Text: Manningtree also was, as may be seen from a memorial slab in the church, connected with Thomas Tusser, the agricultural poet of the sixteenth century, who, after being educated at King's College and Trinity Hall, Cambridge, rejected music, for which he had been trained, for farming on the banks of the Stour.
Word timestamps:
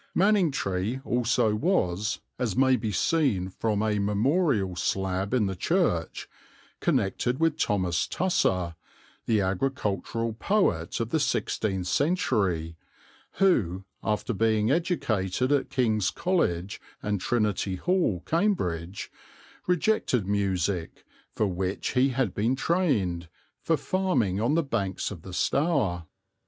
Manningtree 0.17 0.99
also 1.05 1.53
was, 1.53 2.21
as 2.39 2.55
may 2.55 2.75
be 2.75 2.91
seen 2.91 3.49
from 3.49 3.83
a 3.83 3.99
memorial 3.99 4.75
slab 4.75 5.31
in 5.31 5.45
the 5.45 5.55
church, 5.55 6.27
connected 6.79 7.39
with 7.39 7.55
Thomas 7.59 8.07
Tusser, 8.07 8.73
the 9.27 9.41
agricultural 9.41 10.33
poet 10.33 10.99
of 10.99 11.09
the 11.11 11.19
sixteenth 11.19 11.85
century, 11.85 12.75
who, 13.33 13.83
after 14.03 14.33
being 14.33 14.71
educated 14.71 15.51
at 15.51 15.69
King's 15.69 16.09
College 16.09 16.81
and 17.03 17.21
Trinity 17.21 17.75
Hall, 17.75 18.23
Cambridge, 18.25 19.11
rejected 19.67 20.25
music, 20.25 21.05
for 21.35 21.45
which 21.45 21.89
he 21.91 22.09
had 22.09 22.33
been 22.33 22.55
trained, 22.55 23.29
for 23.61 23.77
farming 23.77 24.41
on 24.41 24.55
the 24.55 24.63
banks 24.63 25.11
of 25.11 25.21
the 25.21 25.31
Stour. 25.31 26.07